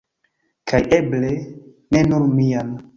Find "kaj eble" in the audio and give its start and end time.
0.71-1.31